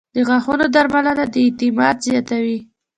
[0.15, 2.57] •د غاښونو درملنه د اعتماد زیاتوي.